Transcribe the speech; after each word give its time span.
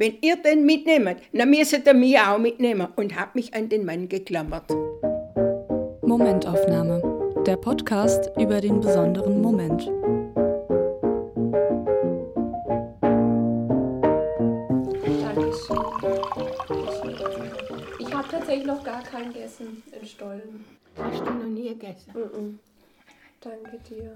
wenn 0.00 0.16
ihr 0.22 0.36
den 0.36 0.64
mitnehmt, 0.64 1.20
dann 1.30 1.50
müsst 1.50 1.86
ihr 1.86 1.94
mich 1.94 2.18
auch 2.18 2.38
mitnehmen 2.38 2.88
und 2.96 3.20
hab 3.20 3.34
mich 3.34 3.52
an 3.52 3.68
den 3.68 3.84
Mann 3.84 4.08
geklammert. 4.08 4.70
Momentaufnahme. 6.00 7.42
Der 7.46 7.58
Podcast 7.58 8.30
über 8.38 8.62
den 8.62 8.80
besonderen 8.80 9.42
Moment. 9.42 9.82
Ich 17.98 18.14
habe 18.14 18.28
tatsächlich 18.30 18.66
noch 18.66 18.82
gar 18.82 19.02
keinen 19.02 19.34
gegessen 19.34 19.82
in 20.00 20.06
Stollen. 20.06 20.64
Hast 20.96 21.20
du 21.20 21.30
noch 21.30 21.44
nie 21.44 21.68
gegessen? 21.68 22.12
Mhm. 22.14 22.58
Danke 23.42 23.78
dir. 23.90 24.12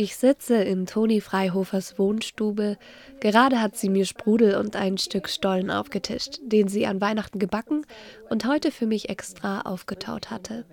Ich 0.00 0.14
sitze 0.14 0.54
in 0.54 0.86
Toni 0.86 1.20
Freihofers 1.20 1.98
Wohnstube. 1.98 2.78
Gerade 3.18 3.60
hat 3.60 3.76
sie 3.76 3.88
mir 3.88 4.04
Sprudel 4.04 4.54
und 4.54 4.76
ein 4.76 4.96
Stück 4.96 5.28
Stollen 5.28 5.72
aufgetischt, 5.72 6.38
den 6.40 6.68
sie 6.68 6.86
an 6.86 7.00
Weihnachten 7.00 7.40
gebacken 7.40 7.84
und 8.30 8.46
heute 8.46 8.70
für 8.70 8.86
mich 8.86 9.08
extra 9.08 9.62
aufgetaut 9.62 10.30
hatte. 10.30 10.64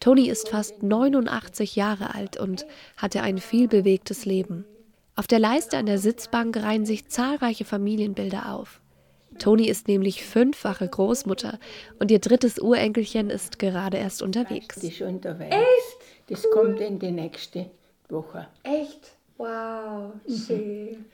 Toni 0.00 0.30
ist 0.30 0.48
fast 0.48 0.82
89 0.82 1.76
Jahre 1.76 2.14
alt 2.14 2.38
und 2.38 2.64
hatte 2.96 3.20
ein 3.20 3.36
vielbewegtes 3.36 4.24
Leben. 4.24 4.64
Auf 5.16 5.26
der 5.26 5.38
Leiste 5.38 5.76
an 5.76 5.84
der 5.84 5.98
Sitzbank 5.98 6.56
reihen 6.56 6.86
sich 6.86 7.08
zahlreiche 7.08 7.66
Familienbilder 7.66 8.54
auf. 8.54 8.80
Toni 9.38 9.68
ist 9.68 9.86
nämlich 9.86 10.24
fünffache 10.24 10.88
Großmutter 10.88 11.58
und 11.98 12.10
ihr 12.10 12.20
drittes 12.20 12.58
Urenkelchen 12.58 13.28
ist 13.28 13.58
gerade 13.58 13.98
erst 13.98 14.22
unterwegs. 14.22 14.78
Unterwegs. 15.02 15.54
Echt? 15.54 16.30
Das 16.30 16.50
kommt 16.50 16.80
in 16.80 16.98
die 16.98 17.10
nächste 17.10 17.66
Woche. 18.10 18.46
Echt? 18.62 19.16
Wow, 19.38 20.12
schön. 20.26 21.04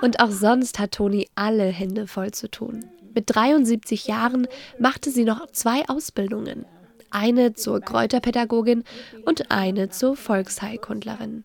Und 0.00 0.20
auch 0.20 0.30
sonst 0.30 0.78
hat 0.78 0.92
Toni 0.92 1.28
alle 1.34 1.64
Hände 1.64 2.06
voll 2.06 2.30
zu 2.32 2.50
tun. 2.50 2.84
Mit 3.14 3.24
73 3.26 4.06
Jahren 4.06 4.46
machte 4.78 5.10
sie 5.10 5.24
noch 5.24 5.50
zwei 5.52 5.88
Ausbildungen. 5.88 6.64
Eine 7.10 7.52
zur 7.52 7.80
Kräuterpädagogin 7.80 8.84
und 9.24 9.50
eine 9.50 9.90
zur 9.90 10.16
Volksheilkundlerin. 10.16 11.44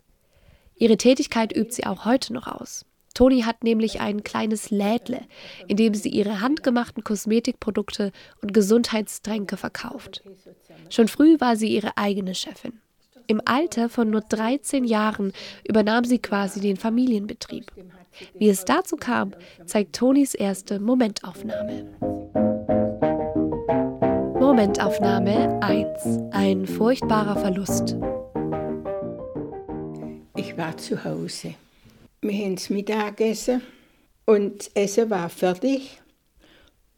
Ihre 0.76 0.98
Tätigkeit 0.98 1.56
übt 1.56 1.74
sie 1.74 1.86
auch 1.86 2.06
heute 2.06 2.34
noch 2.34 2.48
aus. 2.48 2.86
Toni 3.14 3.42
hat 3.42 3.64
nämlich 3.64 4.00
ein 4.00 4.24
kleines 4.24 4.70
Lädle, 4.70 5.22
in 5.68 5.76
dem 5.76 5.96
sie 5.96 6.10
ihre 6.10 6.40
handgemachten 6.40 7.04
Kosmetikprodukte 7.04 8.12
und 8.44 8.54
Gesundheitstränke 8.54 9.58
verkauft. 9.58 10.24
Schon 10.90 11.08
früh 11.08 11.40
war 11.40 11.56
sie 11.56 11.70
ihre 11.70 11.98
eigene 11.98 12.36
Chefin. 12.36 12.80
Im 13.30 13.42
Alter 13.44 13.90
von 13.90 14.10
nur 14.10 14.22
13 14.22 14.86
Jahren 14.86 15.34
übernahm 15.68 16.06
sie 16.06 16.20
quasi 16.20 16.62
den 16.62 16.78
Familienbetrieb. 16.78 17.72
Wie 18.40 18.48
es 18.48 18.64
dazu 18.64 18.96
kam, 18.96 19.34
zeigt 19.66 19.98
Tonis 19.98 20.34
erste 20.34 20.80
Momentaufnahme. 20.80 21.86
Momentaufnahme 24.40 25.62
1. 25.62 26.32
Ein 26.32 26.66
furchtbarer 26.66 27.36
Verlust. 27.36 27.98
Ich 30.38 30.58
war 30.58 30.78
zu 30.78 31.04
Hause. 31.04 31.56
Wir 32.22 32.46
haben 32.46 32.56
das 32.56 32.70
Mittagessen 32.70 33.62
und 34.26 34.60
das 34.60 34.68
Essen 34.74 35.10
war 35.10 35.30
fertig. 35.30 36.00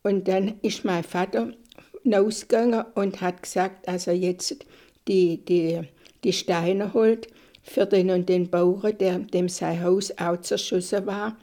Und 0.04 0.28
dann 0.28 0.60
ist 0.62 0.86
mein 0.86 1.04
Vater 1.04 1.54
rausgegangen 2.06 2.86
und 2.94 3.20
hat 3.20 3.42
gesagt, 3.42 3.88
also 3.88 4.12
jetzt 4.12 4.66
die, 5.08 5.44
die, 5.44 5.82
die 6.24 6.34
Steine 6.34 6.94
holt 6.94 7.28
für 7.62 7.86
den 7.86 8.10
und 8.10 8.30
den 8.30 8.50
Bauern, 8.50 8.98
der, 8.98 9.20
dem 9.20 9.50
sein 9.50 9.84
Haus 9.84 10.12
auch 10.18 10.38
zerschossen 10.38 11.06
war. 11.06 11.38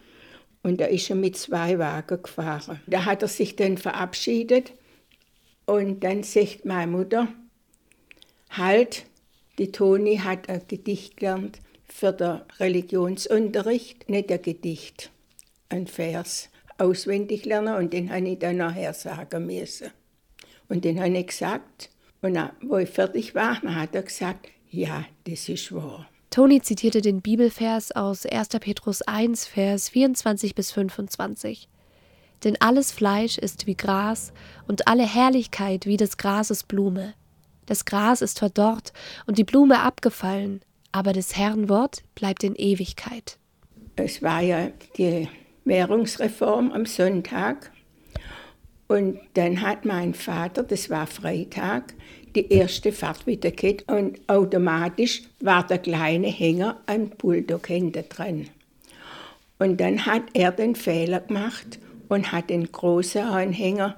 Und 0.62 0.80
da 0.80 0.86
ist 0.86 1.08
er 1.10 1.16
mit 1.16 1.36
zwei 1.36 1.78
Wagen 1.78 2.22
gefahren. 2.22 2.80
Da 2.86 3.04
hat 3.04 3.22
er 3.22 3.28
sich 3.28 3.54
dann 3.56 3.78
verabschiedet 3.78 4.72
und 5.64 6.02
dann 6.02 6.22
sagt 6.22 6.64
meine 6.64 6.90
Mutter, 6.90 7.28
halt, 8.50 9.04
die 9.58 9.72
Toni 9.72 10.18
hat 10.18 10.48
ein 10.48 10.62
Gedicht 10.66 11.16
gelernt 11.16 11.60
für 11.86 12.12
den 12.12 12.40
Religionsunterricht, 12.58 14.08
nicht 14.08 14.30
ein 14.30 14.42
Gedicht, 14.42 15.10
ein 15.68 15.86
Vers 15.86 16.50
auswendig 16.78 17.44
lernen 17.44 17.76
und 17.76 17.92
den 17.92 18.12
habe 18.12 18.28
ich 18.28 18.38
dann 18.38 18.58
nachher 18.58 18.92
sagen 18.92 19.46
müssen. 19.46 19.90
Und 20.68 20.84
den 20.84 21.00
habe 21.00 21.16
ich 21.16 21.28
gesagt. 21.28 21.90
Und 22.22 22.34
dann, 22.34 22.50
wo 22.62 22.76
ich 22.78 22.90
fertig 22.90 23.34
war, 23.34 23.62
hat 23.62 23.94
er 23.94 24.02
gesagt, 24.02 24.48
ja, 24.76 25.04
das 25.24 25.48
ist 25.48 25.74
wahr. 25.74 26.06
Toni 26.30 26.60
zitierte 26.60 27.00
den 27.00 27.22
Bibelvers 27.22 27.92
aus 27.92 28.26
1. 28.26 28.48
Petrus 28.60 29.02
1, 29.02 29.46
Vers 29.46 29.88
24 29.88 30.54
bis 30.54 30.70
25. 30.70 31.68
Denn 32.44 32.56
alles 32.60 32.92
Fleisch 32.92 33.38
ist 33.38 33.66
wie 33.66 33.76
Gras 33.76 34.32
und 34.68 34.86
alle 34.86 35.06
Herrlichkeit 35.06 35.86
wie 35.86 35.96
des 35.96 36.18
Grases 36.18 36.62
Blume. 36.62 37.14
Das 37.64 37.84
Gras 37.84 38.20
ist 38.20 38.38
verdorrt 38.38 38.92
und 39.26 39.38
die 39.38 39.44
Blume 39.44 39.80
abgefallen, 39.80 40.60
aber 40.92 41.12
des 41.12 41.36
Herrn 41.36 41.68
Wort 41.68 42.02
bleibt 42.14 42.44
in 42.44 42.54
Ewigkeit. 42.54 43.38
Es 43.96 44.22
war 44.22 44.42
ja 44.42 44.68
die 44.98 45.28
Währungsreform 45.64 46.70
am 46.72 46.84
Sonntag. 46.84 47.72
Und 48.88 49.18
dann 49.34 49.62
hat 49.62 49.84
mein 49.84 50.14
Vater, 50.14 50.62
das 50.62 50.90
war 50.90 51.06
Freitag, 51.06 51.94
die 52.36 52.52
erste 52.52 52.92
Fahrt 52.92 53.26
wieder 53.26 53.50
gehabt 53.50 53.90
und 53.90 54.20
automatisch 54.28 55.22
war 55.40 55.66
der 55.66 55.78
kleine 55.78 56.28
Hänger 56.28 56.80
am 56.86 57.08
Bulldog 57.10 57.66
hinten 57.66 58.04
dran. 58.08 58.48
Und 59.58 59.80
dann 59.80 60.04
hat 60.04 60.22
er 60.34 60.52
den 60.52 60.74
Fehler 60.74 61.20
gemacht 61.20 61.78
und 62.08 62.30
hat 62.30 62.50
den 62.50 62.70
großen 62.70 63.22
Anhänger 63.22 63.96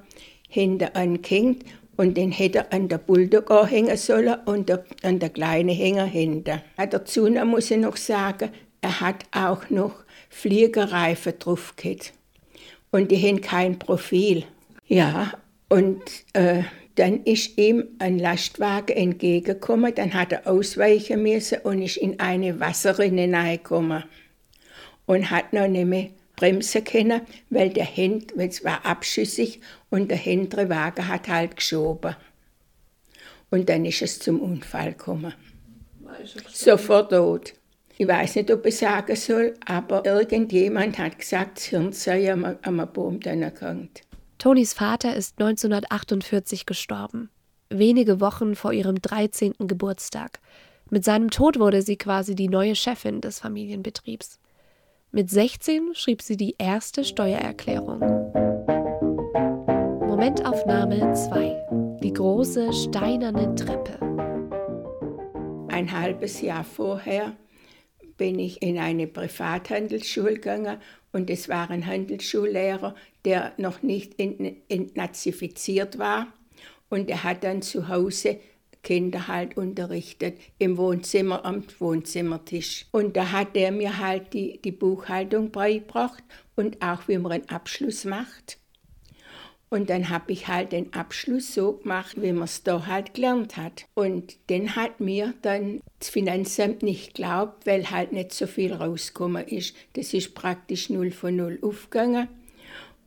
hinten 0.49 0.95
angehängt 0.95 1.65
und 1.97 2.17
den 2.17 2.31
hätte 2.31 2.59
er 2.59 2.73
an 2.73 2.89
der 2.89 2.99
Bulldog 2.99 3.51
anhängen 3.51 3.97
sollen 3.97 4.37
und 4.47 4.69
der, 4.69 4.85
an 5.03 5.19
der 5.19 5.31
kleine 5.31 5.73
Hänger 5.73 6.07
hinten. 6.07 6.63
Dazu 6.77 7.29
muss 7.29 7.71
ich 7.73 7.77
noch 7.79 7.97
sagen, 7.97 8.51
er 8.81 9.01
hat 9.01 9.25
auch 9.33 9.69
noch 9.69 10.05
Fliegerreifen 10.31 11.35
drauf 11.41 11.75
gehabt. 11.77 12.13
Und 12.93 13.11
die 13.11 13.21
haben 13.21 13.41
kein 13.41 13.79
Profil. 13.79 14.45
Ja, 14.87 15.33
und 15.69 16.01
äh, 16.33 16.63
dann 16.99 17.23
ist 17.25 17.59
ihm 17.59 17.85
ein 18.01 18.19
Lastwagen 18.19 18.97
entgegengekommen, 18.97 19.95
dann 19.95 20.15
hat 20.15 20.33
er 20.33 20.47
ausweichen 20.49 21.23
müssen 21.23 21.59
und 21.59 21.81
ist 21.81 21.97
in 21.97 22.19
eine 22.19 22.59
Wasserrinne 22.59 23.23
hineingekommen. 23.23 24.05
Und 25.07 25.31
hat 25.31 25.53
noch 25.53 25.69
nicht 25.69 25.87
mehr 25.87 26.09
bremsen 26.37 26.85
können, 26.85 27.23
weil 27.51 27.71
der 27.71 27.87
weil 27.87 28.49
es 28.49 28.65
war 28.65 28.85
abschüssig 28.85 29.61
und 29.91 30.11
der 30.11 30.19
hintere 30.19 30.69
Wagen 30.69 31.09
hat 31.09 31.29
halt 31.29 31.57
geschoben. 31.57 32.17
Und 33.51 33.69
dann 33.69 33.85
ist 33.85 34.03
es 34.03 34.19
zum 34.19 34.41
Unfall 34.41 34.93
gekommen. 34.93 35.33
Sofort 36.49 37.11
tot. 37.11 37.55
Ich 37.97 38.07
weiß 38.07 38.37
nicht, 38.37 38.51
ob 38.51 38.67
ich 38.67 38.77
sagen 38.77 39.17
soll, 39.17 39.55
aber 39.65 40.05
irgendjemand 40.05 40.99
hat 40.99 41.19
gesagt, 41.19 41.59
das 41.59 41.65
Hirn 41.65 41.93
sei 41.93 42.31
am, 42.31 42.45
am 42.63 42.93
Baum 42.93 43.21
dann 43.21 43.43
erkrankt. 43.43 44.03
Tonis 44.39 44.73
Vater 44.73 45.17
ist 45.17 45.41
1948 45.41 46.65
gestorben, 46.65 47.29
wenige 47.71 48.21
Wochen 48.21 48.55
vor 48.55 48.73
ihrem 48.73 49.03
13. 49.03 49.55
Geburtstag. 49.59 50.39
Mit 50.91 51.05
seinem 51.05 51.31
Tod 51.31 51.59
wurde 51.59 51.83
sie 51.83 51.97
quasi 51.97 52.37
die 52.37 52.49
neue 52.49 52.77
Chefin 52.77 53.21
des 53.21 53.41
Familienbetriebs. 53.41 54.39
Mit 55.11 55.29
16 55.29 55.93
schrieb 55.95 56.23
sie 56.23 56.37
die 56.37 56.55
erste 56.57 57.03
Steuererklärung. 57.03 57.99
Momentaufnahme 60.07 61.15
2. 61.15 61.99
Die 62.05 62.13
große 62.13 62.73
steinerne 62.73 63.57
Treppe. 63.57 63.99
Ein 65.69 65.91
halbes 65.91 66.41
Jahr 66.43 66.63
vorher 66.63 67.33
bin 68.17 68.39
ich 68.39 68.63
in 68.63 68.79
eine 68.79 69.09
Privathandelsschule 69.09 70.35
gegangen 70.35 70.79
und 71.13 71.29
es 71.29 71.49
war 71.49 71.71
ein 71.71 71.87
Handelsschullehrer, 71.87 72.95
der 73.29 73.53
noch 73.59 73.83
nicht 73.83 74.19
entnazifiziert 74.19 75.99
war 75.99 76.29
und 76.89 77.11
er 77.11 77.23
hat 77.25 77.45
dann 77.45 77.61
zu 77.61 77.89
Hause 77.89 78.41
Kinder 78.83 79.29
halt 79.29 79.59
unterrichtet 79.59 80.39
im 80.59 80.79
Wohnzimmer 80.79 81.45
am 81.45 81.63
Wohnzimmertisch. 81.79 82.87
Und 82.91 83.17
da 83.17 83.33
hat 83.33 83.55
er 83.55 83.71
mir 83.71 83.99
halt 83.99 84.33
die, 84.33 84.63
die 84.63 84.73
Buchhaltung 84.73 85.51
beigebracht 85.51 86.23
und 86.57 86.81
auch 86.81 87.07
wie 87.07 87.19
man 87.19 87.33
einen 87.33 87.49
Abschluss 87.51 88.07
macht. 88.07 88.57
Und 89.69 89.91
dann 89.91 90.09
habe 90.09 90.33
ich 90.33 90.49
halt 90.49 90.73
den 90.73 90.95
Abschluss 90.95 91.53
so 91.53 91.75
gemacht, 91.75 92.23
wie 92.23 92.33
man 92.33 92.45
es 92.45 92.63
da 92.63 92.87
halt 92.87 93.13
gelernt 93.13 93.59
hat. 93.59 93.85
Und 93.93 94.39
den 94.49 94.75
hat 94.75 95.01
mir 95.01 95.35
dann 95.43 95.83
das 95.99 96.09
Finanzamt 96.09 96.83
nicht 96.83 97.15
geglaubt, 97.15 97.67
weil 97.67 97.91
halt 97.91 98.13
nicht 98.13 98.33
so 98.33 98.47
viel 98.47 98.73
rausgekommen 98.73 99.47
ist. 99.47 99.77
Das 99.93 100.15
ist 100.15 100.35
praktisch 100.35 100.89
null 100.89 101.11
von 101.11 101.37
null 101.37 101.59
aufgegangen. 101.61 102.29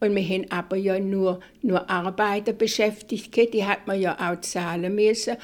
Und 0.01 0.15
wir 0.15 0.23
haben 0.23 0.51
aber 0.51 0.75
ja 0.75 0.99
nur, 0.99 1.39
nur 1.61 1.89
Arbeiter 1.89 2.53
beschäftigt, 2.53 3.35
die 3.53 3.65
hat 3.65 3.87
man 3.87 4.01
ja 4.01 4.17
auch 4.19 4.41
zahlen 4.41 4.93
müssen. 4.93 5.37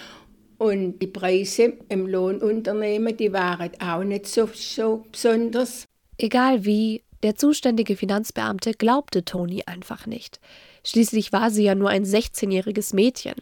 Und 0.58 1.00
die 1.00 1.08
Preise 1.08 1.74
im 1.88 2.08
Lohnunternehmen, 2.08 3.16
die 3.16 3.32
waren 3.32 3.70
auch 3.80 4.04
nicht 4.04 4.26
so, 4.28 4.50
so 4.54 5.06
besonders. 5.12 5.86
Egal 6.18 6.66
wie, 6.66 7.04
Der 7.24 7.36
zuständige 7.36 7.96
Finanzbeamte 7.96 8.74
glaubte 8.74 9.26
Toni 9.26 9.64
einfach 9.66 10.06
nicht. 10.06 10.40
Schließlich 10.84 11.34
war 11.34 11.50
sie 11.50 11.64
ja 11.64 11.74
nur 11.74 11.90
ein 11.90 12.06
16-jähriges 12.06 12.94
Mädchen. 12.94 13.36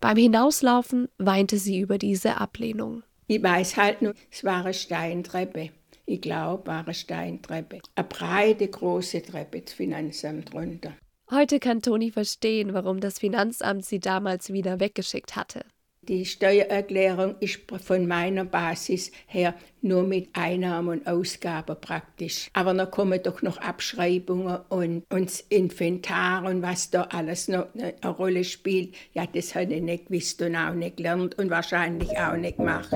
Beim 0.00 0.16
Hinauslaufen 0.16 1.08
weinte 1.18 1.58
sie 1.58 1.80
über 1.80 1.98
diese 1.98 2.40
Ablehnung. 2.40 3.02
Ich 3.26 3.42
weiß 3.42 3.76
halt 3.76 4.02
nur, 4.02 4.14
es 4.30 4.44
war 4.44 4.64
eine 4.64 4.74
Steintreppe. 4.74 5.70
Ich 6.06 6.20
glaube, 6.20 6.66
war 6.66 6.84
eine 6.84 6.94
Steintreppe. 6.94 7.80
Eine 7.94 8.08
breite, 8.08 8.68
große 8.68 9.22
Treppe, 9.22 9.60
das 9.60 9.72
Finanzamt 9.74 10.52
runter. 10.52 10.94
Heute 11.30 11.60
kann 11.60 11.80
Toni 11.80 12.10
verstehen, 12.10 12.74
warum 12.74 13.00
das 13.00 13.18
Finanzamt 13.18 13.84
sie 13.84 14.00
damals 14.00 14.52
wieder 14.52 14.80
weggeschickt 14.80 15.36
hatte. 15.36 15.64
Die 16.08 16.24
Steuererklärung 16.24 17.36
ist 17.38 17.60
von 17.80 18.08
meiner 18.08 18.44
Basis 18.44 19.12
her 19.26 19.54
nur 19.82 20.02
mit 20.02 20.30
Einnahmen 20.32 20.88
und 20.88 21.06
Ausgaben 21.06 21.76
praktisch. 21.80 22.48
Aber 22.54 22.74
dann 22.74 22.90
kommen 22.90 23.22
doch 23.22 23.40
noch 23.42 23.58
Abschreibungen 23.58 24.58
und, 24.68 25.04
und 25.10 25.26
das 25.26 25.40
Inventar 25.42 26.44
und 26.44 26.60
was 26.60 26.90
da 26.90 27.02
alles 27.02 27.46
noch 27.46 27.68
eine 27.74 27.94
Rolle 28.04 28.42
spielt. 28.42 28.96
Ja, 29.14 29.26
das 29.32 29.54
habe 29.54 29.74
ich 29.74 29.80
nicht 29.80 30.06
gewusst 30.08 30.42
und 30.42 30.56
auch 30.56 30.74
nicht 30.74 30.96
gelernt 30.96 31.38
und 31.38 31.50
wahrscheinlich 31.50 32.10
auch 32.18 32.36
nicht 32.36 32.56
gemacht. 32.56 32.90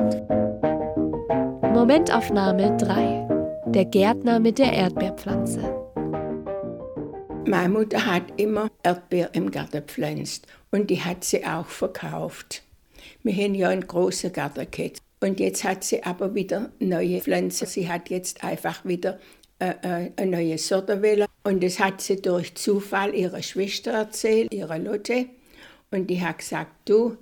Momentaufnahme 1.76 2.75
3. 2.78 3.64
Der 3.67 3.84
Gärtner 3.84 4.40
mit 4.40 4.58
der 4.58 4.73
Erdbeerpflanze. 4.73 5.61
Meine 7.46 7.69
Mutter 7.69 8.06
hat 8.06 8.23
immer 8.40 8.70
Erdbeer 8.82 9.28
im 9.34 9.50
Garten 9.50 9.82
gepflanzt 9.82 10.46
und 10.70 10.88
die 10.88 11.02
hat 11.02 11.23
sie 11.23 11.44
auch 11.44 11.67
verkauft. 11.67 12.62
Wir 13.23 13.34
haben 13.34 13.55
ja 13.55 13.69
einen 13.69 13.87
großen 13.87 14.32
Garten. 14.32 14.67
Und 15.20 15.38
jetzt 15.38 15.64
hat 15.64 15.84
sie 15.84 16.02
aber 16.02 16.34
wieder 16.34 16.70
neue 16.78 17.20
Pflanzen. 17.20 17.67
Sie 17.67 17.87
hat 17.90 18.08
jetzt 18.08 18.43
einfach 18.43 18.87
wieder 18.87 19.20
äh, 19.58 19.75
äh, 19.82 20.12
eine 20.17 20.31
neue 20.31 20.56
Sorte 20.56 21.02
wählen. 21.02 21.26
Und 21.44 21.62
das 21.62 21.79
hat 21.79 22.00
sie 22.00 22.22
durch 22.22 22.55
Zufall 22.55 23.14
ihrer 23.14 23.43
Schwester 23.43 23.90
erzählt, 23.90 24.55
ihrer 24.55 24.79
Lotte. 24.79 25.26
Und 25.90 26.06
die 26.08 26.22
hat 26.22 26.38
gesagt, 26.38 26.70
du, 26.88 27.19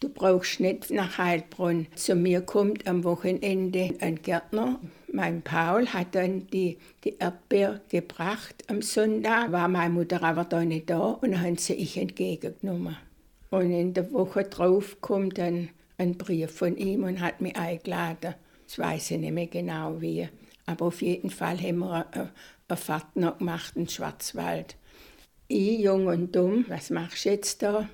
du 0.00 0.08
brauchst 0.08 0.60
nicht 0.60 0.90
nach 0.90 1.18
Heilbronn. 1.18 1.86
Zu 1.94 2.14
mir 2.14 2.40
kommt 2.40 2.86
am 2.86 3.04
Wochenende 3.04 3.94
ein 4.00 4.22
Gärtner. 4.22 4.80
Mein 5.12 5.42
Paul 5.42 5.86
hat 5.86 6.14
dann 6.14 6.46
die, 6.48 6.78
die 7.04 7.16
Erdbeer 7.18 7.80
gebracht 7.88 8.64
am 8.68 8.82
Sonntag. 8.82 9.52
War 9.52 9.68
meine 9.68 9.94
Mutter 9.94 10.22
aber 10.22 10.44
da 10.44 10.64
nicht 10.64 10.90
da 10.90 10.98
und 10.98 11.40
haben 11.40 11.56
sie 11.56 11.74
ich 11.74 11.96
entgegengenommen. 11.96 12.96
Und 13.50 13.70
in 13.70 13.94
der 13.94 14.12
Woche 14.12 14.44
drauf 14.44 15.00
kommt 15.00 15.38
dann 15.38 15.70
ein 15.98 16.18
Brief 16.18 16.50
von 16.50 16.76
ihm 16.76 17.04
und 17.04 17.20
hat 17.20 17.40
mich 17.40 17.56
eingeladen. 17.56 18.34
Das 18.66 18.78
weiß 18.78 19.12
ich 19.12 19.18
nicht 19.18 19.32
mehr 19.32 19.46
genau 19.46 20.00
wie. 20.00 20.28
Aber 20.66 20.86
auf 20.86 21.00
jeden 21.00 21.30
Fall 21.30 21.58
haben 21.60 21.78
wir 21.78 22.06
eine, 22.12 22.32
eine 22.68 22.76
Fahrt 22.76 23.16
noch 23.16 23.38
gemacht 23.38 23.76
in 23.76 23.88
Schwarzwald. 23.88 24.76
Ich, 25.48 25.78
jung 25.78 26.08
und 26.08 26.34
dumm, 26.34 26.64
was 26.68 26.90
machst 26.90 27.24
du 27.24 27.30
jetzt 27.30 27.62
da? 27.62 27.88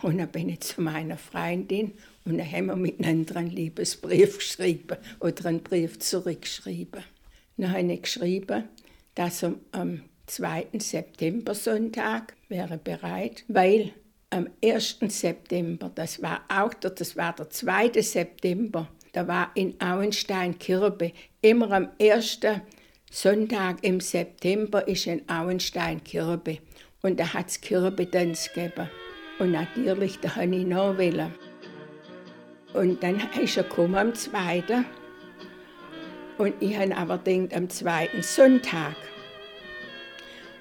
Und 0.00 0.18
dann 0.18 0.28
bin 0.28 0.48
ich 0.48 0.60
zu 0.60 0.80
meiner 0.80 1.16
Freundin 1.16 1.92
und 2.24 2.38
dann 2.38 2.50
haben 2.50 2.66
wir 2.66 2.76
miteinander 2.76 3.36
einen 3.36 3.50
Liebesbrief 3.50 4.38
geschrieben 4.38 4.96
oder 5.20 5.46
einen 5.46 5.62
Brief 5.62 5.98
zurückgeschrieben. 5.98 7.04
Dann 7.56 7.70
habe 7.70 7.92
ich 7.92 8.02
geschrieben, 8.02 8.64
dass 9.14 9.42
er 9.42 9.54
am 9.72 10.02
2. 10.26 10.68
September 10.78 11.54
Sonntag 11.54 12.34
wäre 12.48 12.78
bereit, 12.78 13.44
weil 13.48 13.92
am 14.30 14.48
1. 14.64 14.98
September, 15.08 15.90
das 15.94 16.22
war 16.22 16.42
auch 16.48 16.72
der, 16.74 16.90
das 16.90 17.16
war 17.16 17.34
der 17.34 17.50
2. 17.50 18.00
September, 18.00 18.88
da 19.12 19.28
war 19.28 19.50
in 19.54 19.78
Auenstein 19.80 20.58
Kirbe. 20.58 21.12
Immer 21.42 21.70
am 21.72 21.88
1. 22.00 22.40
Sonntag 23.10 23.84
im 23.84 24.00
September 24.00 24.88
ist 24.88 25.06
in 25.06 25.28
Auenstein 25.28 26.02
Kirbe. 26.02 26.58
Und 27.02 27.20
da 27.20 27.34
hat 27.34 27.48
es 27.48 27.60
Kirbetanz 27.60 28.50
gegeben. 28.54 28.88
Und 29.42 29.50
natürlich, 29.50 30.20
da 30.20 30.36
habe 30.36 30.54
ich 30.54 30.64
noch 30.64 30.96
wollen. 30.96 31.34
Und 32.74 33.02
dann 33.02 33.20
ist 33.40 33.56
er 33.56 33.64
gekommen 33.64 33.96
am 33.96 34.14
2. 34.14 34.62
Und 36.38 36.54
ich 36.60 36.78
habe 36.78 36.96
aber 36.96 37.18
gedacht, 37.18 37.56
am 37.56 37.68
2. 37.68 38.10
Sonntag. 38.20 38.94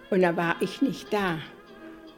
Und 0.09 0.23
da 0.23 0.35
war 0.35 0.55
ich 0.61 0.81
nicht 0.81 1.13
da. 1.13 1.37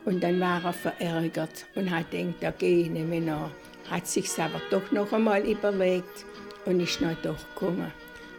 Und 0.05 0.23
dann 0.23 0.39
war 0.39 0.63
er 0.63 0.71
verärgert 0.71 1.65
und 1.75 1.91
hat 1.91 2.11
gedacht, 2.11 2.35
da 2.39 2.51
gehe 2.51 2.83
ich 2.83 2.89
nicht 2.89 3.09
mehr 3.09 3.19
nach. 3.19 3.51
Hat 3.89 4.07
sich 4.07 4.29
aber 4.39 4.61
doch 4.69 4.89
noch 4.93 5.11
einmal 5.11 5.45
überlegt 5.45 6.25
und 6.63 6.79
ist 6.79 7.01
noch 7.01 7.21
doch 7.23 7.45
gekommen. 7.55 7.91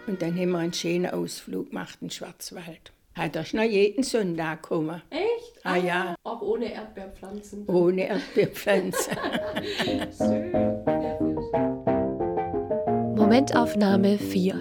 Und 0.07 0.23
dann 0.23 0.35
haben 0.35 0.53
wir 0.53 0.61
einen 0.61 0.73
schönen 0.73 1.11
Ausflug 1.11 1.69
gemacht 1.69 1.99
in 2.01 2.09
Schwarzwald. 2.09 2.91
Hat 3.17 3.37
er 3.37 3.45
noch 3.53 3.71
jeden 3.71 4.03
Sonntag 4.03 4.63
gekommen. 4.63 5.03
Echt? 5.11 5.34
Ah, 5.67 5.77
ja. 5.77 6.15
Auch 6.25 6.43
ohne 6.43 6.75
Erdbeerpflanzen. 6.75 7.67
Ohne 7.69 8.07
Erdbeerpflanzen. 8.07 9.17
Momentaufnahme 13.17 14.19
4. 14.19 14.57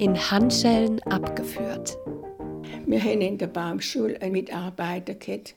In 0.00 0.16
Handschellen 0.16 1.00
abgeführt. 1.04 1.96
Wir 2.84 3.00
haben 3.00 3.20
in 3.20 3.38
der 3.38 3.46
Baumschule 3.46 4.20
einen 4.20 4.32
Mitarbeiter 4.32 5.14
gehabt, 5.14 5.54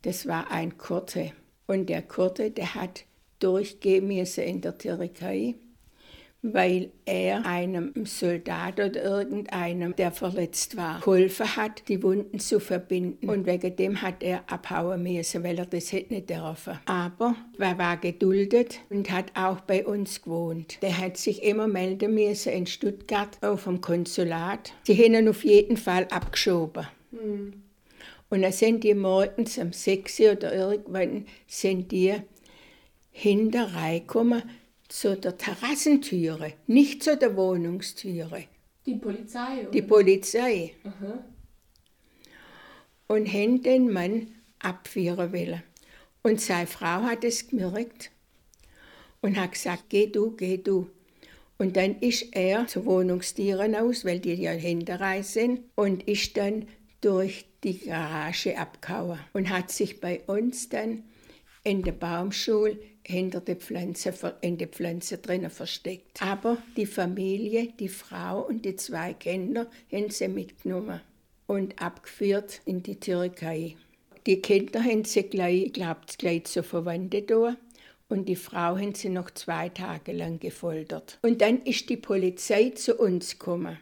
das 0.00 0.26
war 0.26 0.50
ein 0.50 0.78
Kurte. 0.78 1.32
Und 1.66 1.90
der 1.90 2.00
Kurte, 2.00 2.50
der 2.50 2.74
hat 2.74 3.04
durchgehen 3.38 4.06
müssen 4.06 4.44
in 4.44 4.62
der 4.62 4.78
Türkei, 4.78 5.56
weil 6.52 6.90
er 7.04 7.46
einem 7.46 7.92
Soldat 8.04 8.74
oder 8.74 9.02
irgendeinem, 9.02 9.94
der 9.96 10.12
verletzt 10.12 10.76
war, 10.76 11.00
geholfen 11.00 11.56
hat, 11.56 11.88
die 11.88 12.02
Wunden 12.02 12.38
zu 12.38 12.60
verbinden. 12.60 13.28
Und 13.28 13.46
wegen 13.46 13.74
dem 13.76 14.02
hat 14.02 14.22
er 14.22 14.44
abhauen 14.50 15.02
müssen, 15.02 15.44
weil 15.44 15.58
er 15.58 15.66
das 15.66 15.92
hätte 15.92 16.14
nicht 16.14 16.30
dürfen. 16.30 16.78
Aber 16.86 17.36
er 17.58 17.78
war 17.78 17.96
geduldet 17.96 18.80
und 18.90 19.10
hat 19.10 19.32
auch 19.34 19.60
bei 19.60 19.86
uns 19.86 20.22
gewohnt. 20.22 20.82
Der 20.82 20.96
hat 20.96 21.16
sich 21.16 21.42
immer 21.42 21.68
melden 21.68 22.14
müssen 22.14 22.52
in 22.52 22.66
Stuttgart 22.66 23.38
auf 23.42 23.64
dem 23.64 23.80
Konsulat. 23.80 24.72
Sie 24.84 24.96
haben 24.96 25.14
ihn 25.14 25.28
auf 25.28 25.44
jeden 25.44 25.76
Fall 25.76 26.06
abgeschoben. 26.10 26.86
Mhm. 27.10 27.62
Und 28.28 28.42
dann 28.42 28.52
sind 28.52 28.82
die 28.82 28.94
morgens 28.94 29.56
um 29.58 29.72
6 29.72 30.20
Uhr 30.20 30.32
oder 30.32 30.52
irgendwann 30.52 31.26
sind 31.46 31.92
die 31.92 32.14
hinter 33.12 33.72
reingekommen 33.74 34.42
zu 34.88 35.16
der 35.16 35.36
Terrassentüre, 35.36 36.52
nicht 36.66 37.02
zu 37.02 37.16
der 37.16 37.36
Wohnungstüre. 37.36 38.44
Die 38.84 38.94
Polizei? 38.94 39.60
Oder? 39.62 39.70
Die 39.70 39.82
Polizei. 39.82 40.74
Aha. 40.84 41.24
Und 43.08 43.32
haben 43.32 43.62
den 43.62 43.92
Mann 43.92 44.28
abführen 44.58 45.32
wollen. 45.32 45.62
Und 46.22 46.40
seine 46.40 46.66
Frau 46.66 47.02
hat 47.02 47.24
es 47.24 47.48
gemerkt 47.48 48.10
und 49.20 49.36
hat 49.36 49.52
gesagt, 49.52 49.84
geh 49.88 50.06
du, 50.06 50.32
geh 50.32 50.56
du. 50.56 50.90
Und 51.58 51.76
dann 51.76 51.98
ist 52.00 52.34
er 52.34 52.66
zu 52.66 52.84
Wohnungstieren 52.84 53.74
aus, 53.74 54.04
weil 54.04 54.20
die 54.20 54.34
ja 54.34 54.50
hinterrein 54.50 55.22
sind, 55.22 55.60
und 55.74 56.06
ist 56.08 56.36
dann 56.36 56.66
durch 57.00 57.46
die 57.62 57.78
Garage 57.78 58.58
abgehauen 58.58 59.18
und 59.32 59.48
hat 59.48 59.70
sich 59.70 60.00
bei 60.00 60.20
uns 60.26 60.68
dann 60.68 61.04
in 61.64 61.82
der 61.82 61.92
Baumschule 61.92 62.78
hinter 63.06 63.40
der 63.40 63.56
Pflanze, 63.56 64.12
in 64.40 64.58
der 64.58 64.68
Pflanze 64.68 65.18
drinnen 65.18 65.50
versteckt. 65.50 66.20
Aber 66.20 66.58
die 66.76 66.86
Familie, 66.86 67.72
die 67.78 67.88
Frau 67.88 68.42
und 68.42 68.64
die 68.64 68.76
zwei 68.76 69.14
Kinder 69.14 69.70
haben 69.92 70.10
sie 70.10 70.28
mitgenommen 70.28 71.00
und 71.46 71.80
abgeführt 71.80 72.60
in 72.64 72.82
die 72.82 72.98
Türkei. 72.98 73.76
Die 74.26 74.40
Kinder 74.40 74.82
haben 74.82 75.04
sie 75.04 75.22
gleich, 75.22 75.72
glaubt, 75.72 76.18
gleich 76.18 76.44
zu 76.44 76.62
Verwandten 76.62 77.26
da 77.26 77.56
und 78.08 78.28
die 78.28 78.36
Frau 78.36 78.76
haben 78.76 78.94
sie 78.94 79.08
noch 79.08 79.30
zwei 79.30 79.68
Tage 79.68 80.12
lang 80.12 80.40
gefoltert. 80.40 81.18
Und 81.22 81.40
dann 81.40 81.62
ist 81.62 81.88
die 81.88 81.96
Polizei 81.96 82.70
zu 82.70 82.96
uns 82.96 83.38
gekommen 83.38 83.78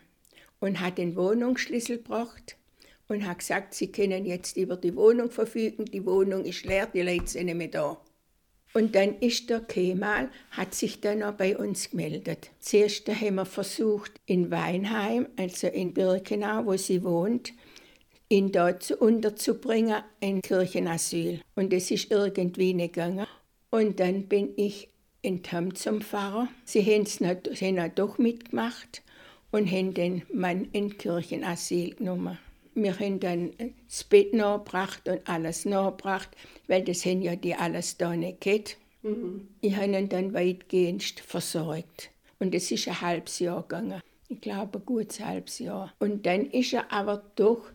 und 0.61 0.81
hat 0.81 0.99
den 0.99 1.17
Wohnungsschlüssel 1.17 1.99
gebracht 1.99 2.57
und 3.09 3.27
hat 3.27 3.39
gesagt, 3.41 3.75
sie 3.75 3.91
können 3.93 4.25
jetzt 4.25 4.57
über 4.57 4.77
die 4.77 4.97
Wohnung 4.97 5.31
verfügen, 5.31 5.85
die 5.87 6.05
Wohnung 6.05 6.45
ist 6.45 6.65
leer, 6.65 6.87
die 6.87 7.03
Leute 7.03 7.27
sind 7.27 7.47
nicht 7.47 7.57
mehr 7.57 7.69
da. 7.69 7.99
Und 8.77 8.97
dann 8.97 9.21
ist 9.21 9.51
der 9.51 9.61
Kemal, 9.61 10.29
hat 10.51 10.75
sich 10.75 11.01
dann 11.01 11.23
auch 11.23 11.35
bei 11.35 11.57
uns 11.57 11.91
gemeldet. 11.91 12.51
Zuerst 12.59 13.09
haben 13.09 13.37
wir 13.37 13.47
versucht, 13.47 14.13
in 14.27 14.51
Weinheim, 14.51 15.29
also 15.37 15.69
in 15.69 15.95
Birkenau, 15.95 16.67
wo 16.67 16.77
sie 16.77 17.05
wohnt, 17.05 17.53
ihn 18.29 18.51
dort 18.51 18.91
unterzubringen, 18.91 20.03
ein 20.21 20.43
Kirchenasyl. 20.43 21.41
Und 21.55 21.73
es 21.73 21.93
ist 21.93 22.11
irgendwie 22.11 22.75
nicht 22.75 22.95
gegangen. 22.95 23.27
Und 23.71 24.01
dann 24.01 24.25
bin 24.25 24.53
ich 24.57 24.89
in 25.23 25.45
Tam 25.45 25.77
zum 25.77 26.01
Pfarrer. 26.01 26.49
Sie 26.65 26.83
haben 26.83 27.03
es 27.03 27.21
doch 27.95 28.19
mitgemacht 28.19 29.03
und 29.53 29.71
haben 29.71 29.95
den 29.95 30.23
Mann 30.33 30.69
in 30.73 30.99
Kirchenasyl 30.99 31.95
genommen 31.95 32.39
wir 32.75 32.99
haben 32.99 33.21
dann 33.21 33.53
das 33.89 34.05
Bett 34.05 34.33
nachgebracht 34.35 35.09
und 35.09 35.29
alles 35.29 35.65
nachgebracht, 35.65 36.31
weil 36.67 36.83
das 36.83 37.05
haben 37.05 37.23
ja 37.23 37.37
die 37.37 37.55
alles 37.55 37.97
da 37.97 38.15
nicht 38.15 38.41
gehabt. 38.41 38.77
Mhm. 39.03 39.49
Ich 39.61 39.77
habe 39.77 39.97
ihn 39.97 40.09
dann 40.09 40.35
weitgehend 40.35 41.03
versorgt. 41.03 42.11
Und 42.39 42.55
es 42.55 42.71
ist 42.71 42.89
ein 42.89 43.01
halbes 43.01 43.39
Jahr 43.39 43.63
gegangen. 43.63 44.01
Ich 44.29 44.41
glaube, 44.41 44.79
ein 44.79 44.87
gutes 44.87 45.21
halbes 45.21 45.59
Jahr. 45.59 45.93
Und 45.99 46.27
dann 46.27 46.47
ist 46.47 46.73
er 46.73 46.91
aber 46.93 47.23
doch, 47.37 47.71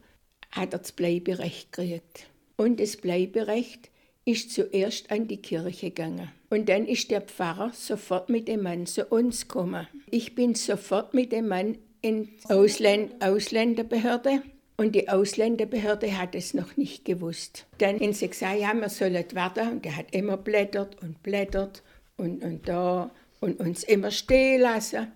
hat 0.52 0.74
er 0.74 0.80
das 0.80 0.92
Bleiberecht 0.92 1.72
gekriegt. 1.72 2.28
Und 2.58 2.80
das 2.80 2.98
Bleiberecht 2.98 3.90
ist 4.26 4.52
zuerst 4.52 5.12
an 5.12 5.28
die 5.28 5.42
Kirche 5.42 5.92
gegangen. 5.92 6.30
Und 6.50 6.68
dann 6.68 6.86
ist 6.86 7.10
der 7.12 7.22
Pfarrer 7.22 7.72
sofort 7.74 8.30
mit 8.30 8.48
dem 8.48 8.64
Mann 8.64 8.86
zu 8.86 9.06
uns 9.06 9.48
gekommen. 9.48 9.88
Ich 10.10 10.36
bin 10.36 10.56
sofort 10.56 11.14
mit 11.14 11.32
dem 11.32 11.48
Mann 11.48 11.78
in 12.02 12.26
die 12.26 12.50
Ausländ 12.50 13.24
Ausländerbehörde 13.24 14.42
und 14.80 14.96
die 14.96 15.10
Ausländerbehörde 15.10 16.18
hat 16.18 16.36
es 16.36 16.54
noch 16.54 16.78
nicht 16.78 17.04
gewusst. 17.04 17.66
Dann 17.80 18.00
sie 18.14 18.30
gesagt, 18.30 18.62
ja, 18.62 18.74
wir 18.74 18.88
sollen 18.88 19.26
warten. 19.34 19.68
Und 19.68 19.84
der 19.84 19.98
hat 19.98 20.16
immer 20.16 20.38
blättert 20.38 20.96
und 21.04 21.22
blättert 21.22 21.84
und, 22.16 22.42
und 22.42 22.70
da 22.70 23.12
und 23.42 23.60
uns 23.60 23.84
immer 23.84 24.10
stehen 24.10 24.62
lassen, 24.62 25.12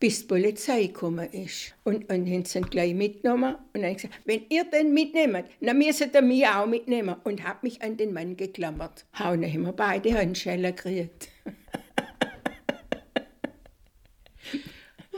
bis 0.00 0.22
die 0.22 0.26
Polizei 0.26 0.86
gekommen 0.86 1.30
ist. 1.30 1.76
Und, 1.84 2.10
und 2.10 2.28
haben 2.28 2.44
sie 2.44 2.60
gleich 2.62 2.92
mitgenommen 2.92 3.54
und 3.72 3.82
dann 3.82 3.94
gesagt, 3.94 4.14
wenn 4.24 4.42
ihr 4.48 4.64
den 4.64 4.92
mitnehmt, 4.92 5.44
dann 5.60 5.78
müsst 5.78 6.00
ihr 6.00 6.22
mich 6.22 6.48
auch 6.48 6.66
mitnehmen. 6.66 7.14
Und 7.22 7.44
habe 7.46 7.60
mich 7.62 7.80
an 7.80 7.96
den 7.96 8.12
Mann 8.12 8.36
geklammert. 8.36 9.06
Und 9.12 9.42
dann 9.42 9.52
haben 9.52 9.62
wir 9.62 9.72
beide 9.74 10.12
Handschellen 10.12 10.74
gekriegt. 10.74 11.28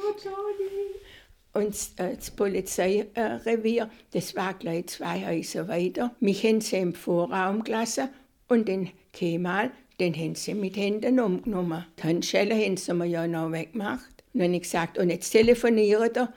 Oh, 0.03 0.13
Toni. 0.13 1.10
Und 1.53 1.75
äh, 1.97 2.17
das 2.17 2.31
Polizeirevier, 2.31 3.91
das 4.13 4.37
war 4.37 4.55
gleich 4.55 4.87
zwei 4.87 5.27
Häuser 5.27 5.69
weiter. 5.69 6.15
Mich 6.21 6.45
haben 6.45 6.61
sie 6.61 6.77
im 6.77 6.95
Vorraum 6.95 7.65
gelassen 7.65 8.09
und 8.49 8.69
den 8.69 8.91
Kemal, 9.13 9.71
den 9.99 10.15
haben 10.15 10.35
sie 10.35 10.55
mit 10.55 10.77
Händen 10.77 11.19
umgenommen. 11.19 11.85
Die 11.99 12.03
Handschellen 12.05 12.59
haben 12.59 12.77
sie 12.77 12.95
mir 12.95 13.07
ja 13.07 13.27
noch 13.27 13.51
weggemacht. 13.51 14.23
Und 14.33 14.41
dann 14.41 14.49
habe 14.49 14.57
ich 14.57 14.63
gesagt, 14.63 14.99
und 14.99 15.11
jetzt 15.11 15.31
telefoniert 15.31 16.17
er 16.17 16.33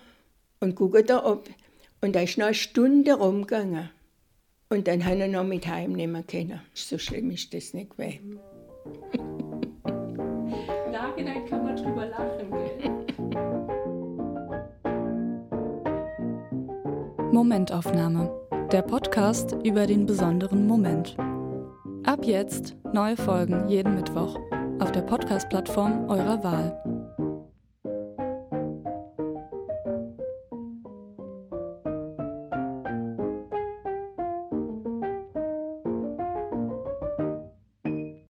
und 0.60 0.76
guckt 0.76 1.10
er, 1.10 1.26
ob. 1.26 1.48
Und 2.02 2.16
da 2.16 2.22
ist 2.22 2.38
noch 2.38 2.48
eine 2.48 2.56
Stunde 2.56 3.14
rumgegangen. 3.14 3.90
Und 4.70 4.88
dann 4.88 5.06
haben 5.06 5.20
wir 5.20 5.28
noch 5.28 5.44
mit 5.44 5.68
heimnehmen 5.68 6.26
können. 6.26 6.60
So 6.74 6.98
schlimm 6.98 7.30
ist 7.30 7.54
das 7.54 7.74
nicht 7.74 7.92
gewesen. 7.92 8.40
Nachhinein 10.92 11.46
kann 11.46 11.64
man 11.64 11.76
drüber 11.76 12.08
lachen, 12.08 12.50
gell? 12.50 12.93
Momentaufnahme. 17.34 18.32
Der 18.72 18.84
Podcast 18.84 19.58
über 19.64 19.88
den 19.88 20.06
besonderen 20.06 20.68
Moment. 20.68 21.18
Ab 22.04 22.26
jetzt 22.26 22.76
neue 22.94 23.18
Folgen 23.18 23.68
jeden 23.68 23.96
Mittwoch 23.96 24.40
auf 24.80 24.92
der 24.92 25.02
Podcast-Plattform 25.02 26.10
eurer 26.10 26.44
Wahl. 26.44 26.93